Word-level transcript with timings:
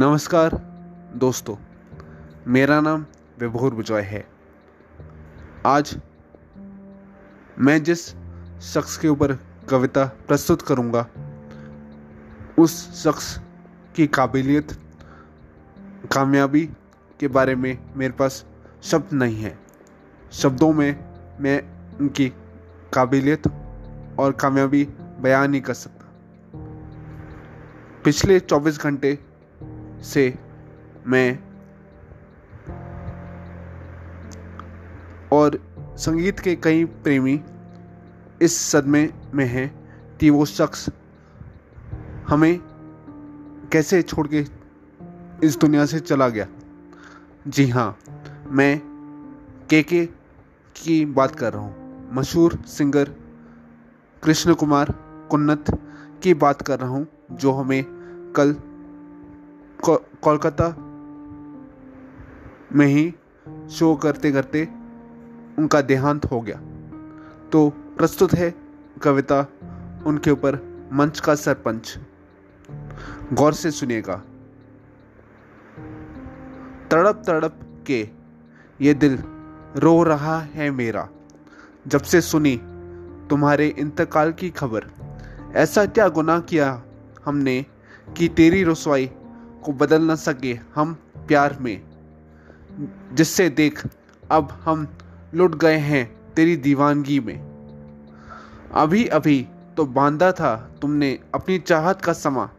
नमस्कार, 0.00 0.50
दोस्तों। 1.16 1.56
मेरा 2.46 2.80
नाम 2.80 3.06
विभोर 3.38 3.74
विजय 3.74 4.00
है। 4.00 4.28
आज 5.66 6.00
मैं 7.58 7.82
जिस 7.82 8.08
शख्स 8.60 8.98
के 8.98 9.08
ऊपर 9.08 9.32
कविता 9.70 10.04
प्रस्तुत 10.04 10.62
करूँगा, 10.62 11.06
उस 12.58 13.04
शख्स 13.04 13.40
की 13.96 14.06
काबिलियत, 14.06 14.72
कामयाबी 16.14 16.66
के 17.20 17.28
बारे 17.28 17.54
में 17.54 17.78
मेरे 17.96 18.12
पास 18.12 18.46
शब्द 18.82 19.12
नहीं 19.12 19.42
है। 19.42 19.58
शब्दों 20.32 20.72
में 20.72 21.14
मैं 21.40 21.62
उनकी 21.96 22.28
काबिलियत 22.94 23.46
और 24.18 24.32
कामयाबी 24.32 24.84
बयान 25.20 25.50
नहीं 25.50 25.62
कर 25.62 25.74
सकता। 25.74 26.04
पिछले 28.04 28.40
24 28.40 28.80
घंटे 28.80 29.27
से 30.02 30.34
मैं 31.06 31.38
और 35.32 35.58
संगीत 35.96 36.40
के 36.40 36.54
कई 36.56 36.84
प्रेमी 36.84 37.40
इस 38.42 38.56
सदमे 38.58 39.08
में 39.34 39.44
हैं 39.44 39.68
कि 40.18 40.30
वो 40.30 40.44
शख्स 40.44 40.88
हमें 42.28 42.58
कैसे 43.72 44.02
छोड़ 44.02 44.26
के 44.26 44.44
इस 45.46 45.58
दुनिया 45.58 45.86
से 45.86 46.00
चला 46.00 46.28
गया। 46.28 46.46
जी 47.48 47.68
हाँ 47.68 47.98
मैं 48.50 48.80
के 49.70 49.82
के 49.82 50.06
की 50.76 51.04
बात 51.04 51.34
कर 51.34 51.52
रहा 51.52 51.62
हूँ। 51.62 52.14
मशहूर 52.14 52.58
सिंगर 52.66 53.10
कृष्ण 54.22 54.54
कुमार 54.54 54.92
कुन्नत 55.30 55.64
की 56.22 56.34
बात 56.34 56.62
कर 56.62 56.80
रहा 56.80 56.90
हूँ, 56.90 57.06
जो 57.32 57.52
हमें 57.52 57.84
कल 58.36 58.54
कोलकाता 59.84 60.68
में 62.76 62.86
ही 62.86 63.14
शो 63.70 63.94
करते 63.94 64.32
करते 64.32 64.68
उनका 65.58 65.80
देहांत 65.80 66.24
हो 66.24 66.40
गया। 66.40 66.60
तो 67.52 67.70
प्रस्तुत 67.70 68.32
है 68.32 68.54
कविता 69.02 69.40
उनके 70.06 70.30
ऊपर 70.30 70.54
मंच 70.92 71.20
का 71.20 71.34
सरपंच। 71.34 71.98
गौर 73.32 73.52
से 73.52 73.70
सुनिएगा। 73.70 74.16
तड़प 76.90 77.22
तड़प 77.26 77.84
के 77.86 78.08
ये 78.80 78.94
दिल 78.94 79.18
रो 79.76 80.02
रहा 80.02 80.40
है 80.40 80.70
मेरा। 80.70 81.08
जब 81.86 82.02
से 82.02 82.20
सुनी 82.20 82.56
तुम्हारे 83.30 83.68
इंतकाल 83.68 84.32
की 84.32 84.50
खबर, 84.50 84.84
ऐसा 85.54 85.86
क्या 85.86 86.08
गुनाह 86.08 86.40
किया 86.40 86.82
हमने 87.24 87.66
कि 88.16 88.28
तेरी 88.28 88.64
रसवाई 88.64 89.10
को 89.68 89.72
बदल 89.72 90.02
न 90.02 90.14
सके 90.16 90.58
हम 90.74 90.94
प्यार 91.16 91.58
में। 91.60 91.82
जिससे 93.12 93.48
देख, 93.48 93.86
अब 94.30 94.48
हम 94.64 94.88
लुट 95.34 95.54
गए 95.54 95.76
हैं 95.76 96.34
तेरी 96.34 96.56
दीवानगी 96.56 97.20
में। 97.20 97.36
अभी 98.74 99.06
अभी 99.06 99.48
तो 99.76 99.86
बांधा 99.86 100.32
था 100.32 100.74
तुमने 100.82 101.18
अपनी 101.34 101.58
चाहत 101.58 102.00
का 102.00 102.12
समा, 102.12 102.50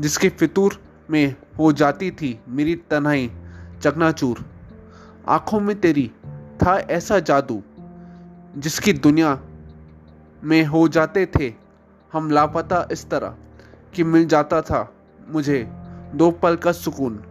जिसके 0.00 0.28
फितूर 0.28 0.82
में 1.10 1.34
हो 1.58 1.72
जाती 1.72 2.10
थी 2.10 2.40
मेरी 2.48 2.74
तन्हाई 2.74 3.30
चकनाचूर। 3.82 4.44
आँखों 5.28 5.60
में 5.60 5.80
तेरी 5.80 6.12
था 6.62 6.78
ऐसा 6.78 7.18
जादू, 7.18 7.62
जिसकी 8.56 8.92
दुनिया 8.92 9.40
में 10.44 10.64
हो 10.64 10.88
जाते 10.88 11.26
थे 11.26 11.52
हम 12.12 12.30
लापता 12.30 12.88
इस 12.92 13.10
तरह 13.10 13.36
कि 13.94 14.04
मिल 14.04 14.26
जाता 14.26 14.62
था 14.62 14.94
मुझे। 15.28 15.79
दो 16.14 16.30
पल 16.32 16.56
का 16.56 16.72
सुकून। 16.72 17.22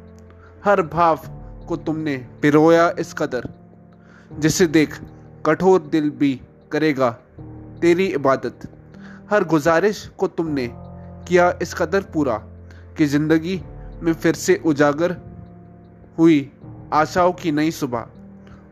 हर 0.66 0.82
भाव 0.84 1.20
को 1.68 1.76
तुमने 1.78 2.16
पिरोया 2.42 2.90
इस 3.00 3.14
कदर, 3.14 3.50
जिसे 4.32 4.68
देख 4.68 5.00
कठोर 5.46 5.82
दिल 5.82 6.10
भी 6.10 6.40
करेगा 6.72 7.10
तेरी 7.82 8.06
इबादत। 8.06 8.68
हर 9.32 9.44
गुजारिश 9.44 10.06
को 10.18 10.28
तुमने 10.28 10.68
किया 11.28 11.52
इस 11.62 11.74
कदर 11.74 12.02
पूरा, 12.04 12.38
कि 12.98 13.06
ज़िंदगी 13.06 13.62
में 14.04 14.14
फिर 14.14 14.36
से 14.36 14.62
उजागर 14.66 15.16
हुई 16.18 16.52
आशाओं 16.94 17.32
की 17.34 17.52
नई 17.52 17.72
सुबह, 17.72 18.06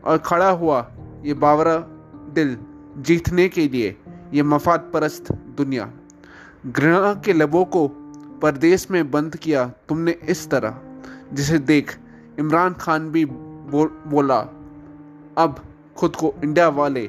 और 0.04 0.18
खड़ा 0.18 0.50
हुआ 0.50 0.80
ये 1.24 1.34
बावरा 1.34 1.76
दिल 2.34 2.56
जीतने 2.98 3.48
के 3.48 3.68
लिए 3.68 3.96
ये 4.34 4.42
मफाद 4.42 4.90
परस्त 4.92 5.32
दुनिया। 5.56 5.90
घृणा 6.66 7.12
के 7.14 7.32
लबों 7.32 7.64
को 7.66 7.86
परदेश 8.42 8.90
में 8.90 9.10
बंद 9.10 9.36
किया 9.36 9.64
तुमने 9.88 10.12
इस 10.28 10.48
तरह 10.50 10.80
जिसे 11.32 11.58
देख 11.58 11.96
इमरान 12.38 12.74
खान 12.74 13.10
भी 13.10 13.24
बो, 13.24 13.84
बोला 14.06 14.38
अब 15.38 15.62
खुद 15.96 16.16
को 16.16 16.34
इंडिया 16.44 16.68
वाले। 16.68 17.06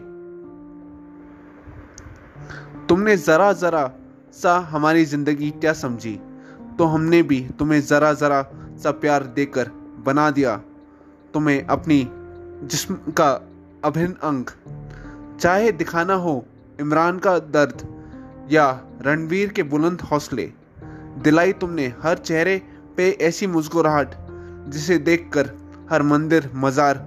तुमने 2.87 3.17
ज़रा 3.17 3.51
ज़रा 3.53 3.91
सा 4.33 4.57
हमारी 4.59 5.05
ज़िंदगी 5.05 5.49
क्या 5.51 5.73
समझी? 5.73 6.19
तो 6.77 6.85
हमने 6.85 7.21
भी 7.23 7.39
तुम्हें 7.59 7.81
ज़रा 7.81 8.13
ज़रा 8.13 8.41
सा 8.83 8.91
प्यार 8.91 9.23
देकर 9.35 9.69
बना 10.05 10.29
दिया। 10.31 10.55
तुम्हें 11.33 11.65
अपनी 11.65 12.07
जिस्म 12.63 12.95
का 13.17 13.31
अभिन्न 13.85 14.13
अंग 14.23 14.45
चाहे 15.39 15.71
दिखाना 15.71 16.13
हो 16.13 16.45
इमरान 16.79 17.19
का 17.19 17.37
दर्द 17.39 17.87
या 18.51 18.69
रणवीर 19.01 19.49
के 19.49 19.63
बुलंद 19.63 20.01
हौसले। 20.01 20.51
दिलाई 21.19 21.53
तुमने 21.53 21.85
हर 22.03 22.17
चेहरे 22.17 22.57
पे 22.97 23.09
ऐसी 23.21 23.47
मुस्कुराहट, 23.47 24.11
जिसे 24.69 24.97
देखकर 24.97 25.49
हर 25.91 26.01
मंदिर 26.03 26.49
मज़ार 26.55 26.97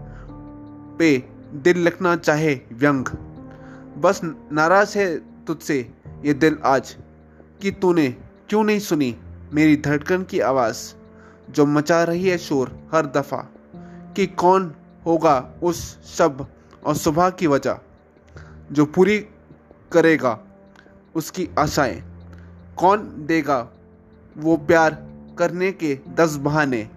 पे 0.99 1.17
दिल 1.55 1.79
लिखना 1.79 2.15
चाहे 2.17 2.55
व्यंग। 2.73 3.09
बस 3.99 4.21
नाराज़ 4.25 4.99
है 4.99 5.07
तुझसे 5.47 5.79
ये 6.25 6.35
दिल 6.35 6.59
आज, 6.65 6.97
कि 7.63 7.71
तूने 7.73 8.09
क्यों 8.49 8.63
नहीं 8.65 8.79
सुनी 8.81 9.15
मेरी 9.53 9.77
धड़कन 9.77 10.23
की 10.23 10.41
आवाज़, 10.43 10.79
जो 11.51 11.67
मचा 11.67 12.03
रही 12.05 12.29
है 12.29 12.39
शोर 12.39 12.79
हर 12.95 13.07
दफ़ा, 13.07 13.43
कि 14.17 14.27
कौन 14.27 14.73
होगा 15.07 15.37
उस 15.63 15.85
शब 16.09 16.47
और 16.85 16.97
सुबह 16.97 17.31
की 17.31 17.47
वजह, 17.47 17.79
जो 18.73 18.85
पूरी 18.87 19.19
करेगा 19.93 20.39
उसकी 21.15 21.49
आशाएँ। 21.59 22.03
कौन 22.79 23.13
देगा 23.27 23.69
वो 24.39 24.57
प्यार 24.57 24.99
करने 25.39 25.73
के 25.73 25.99
दस 26.15 26.37
बहाने। 26.37 26.89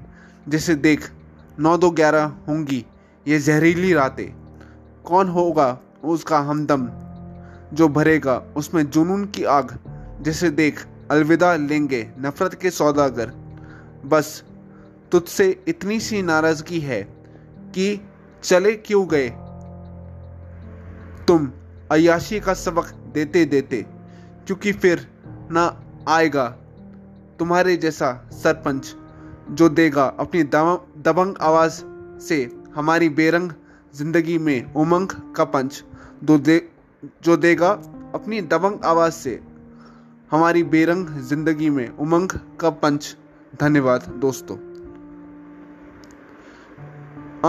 जिसे 0.49 0.75
देख 0.75 1.11
नौ 1.59 1.77
दो 1.77 1.89
ग्यारह 1.91 2.23
होंगी 2.47 2.85
ये 3.27 3.39
जहरीली 3.39 3.93
रातें। 3.93 4.35
कौन 5.05 5.29
होगा 5.29 5.79
उसका 6.03 6.39
हमदम 6.39 6.87
जो 7.73 7.87
भरेगा 7.87 8.37
उसमें 8.55 8.89
जुनून 8.89 9.25
की 9.25 9.43
आग। 9.43 9.79
जिसे 10.21 10.49
देख 10.49 10.85
अलविदा 11.11 11.55
लेंगे 11.55 12.11
नफरत 12.19 12.53
के 12.53 12.69
सौदागर। 12.69 13.31
बस 14.05 14.43
तुझसे 15.11 15.63
इतनी 15.67 15.99
सी 15.99 16.21
नाराज़गी 16.21 16.79
है 16.79 17.01
कि 17.75 18.07
चले 18.43 18.73
क्यों 18.75 19.07
गए? 19.09 19.29
तुम 21.27 21.51
अयाशी 21.91 22.39
का 22.39 22.53
सबक 22.53 22.85
देते 23.13 23.45
देते, 23.45 23.85
क्योंकि 24.45 24.71
फिर 24.71 25.07
ना 25.51 25.83
आएगा 26.07 26.57
तुम्हारे 27.39 27.75
जैसा 27.77 28.11
सरपंच 28.33 28.95
जो 29.51 29.69
देगा 29.69 30.05
अपनी 30.19 30.43
दबंग 30.43 31.35
आवाज़ 31.41 31.81
से 32.19 32.37
हमारी 32.75 33.09
बेरंग 33.09 33.51
ज़िंदगी 33.95 34.37
में 34.37 34.73
उमंग 34.73 35.09
का 35.35 35.43
पंच, 35.45 35.83
दो 36.23 36.37
दे, 36.37 36.57
जो 37.23 37.37
देगा 37.37 37.69
अपनी 38.15 38.41
दबंग 38.43 38.85
आवाज़ 38.85 39.13
से 39.13 39.39
हमारी 40.31 40.63
बेरंग 40.65 41.07
ज़िंदगी 41.21 41.69
में 41.69 41.87
उमंग 41.89 42.29
का 42.59 42.69
पंच। 42.69 43.15
धन्यवाद 43.59 44.07
दोस्तों। 44.21 44.57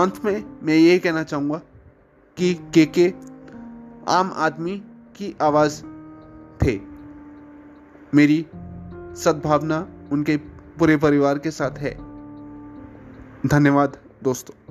अंत 0.01 0.23
में 0.25 0.43
मैं 0.63 0.75
ये 0.75 0.97
कहना 0.99 1.23
चाहूँगा 1.23 1.57
कि 2.37 2.53
के 2.73 2.85
के 2.97 3.13
आम 4.09 4.31
आदमी 4.35 4.77
की 5.15 5.35
आवाज़ 5.41 5.81
थे। 6.63 6.79
मेरी 8.13 8.45
सद्भावना 9.23 9.87
उनके 10.11 10.37
पूरे 10.79 10.97
परिवार 10.97 11.39
के 11.39 11.51
साथ 11.51 11.77
है। 11.77 11.93
धन्यवाद 13.47 13.97
दोस्तों। 14.23 14.66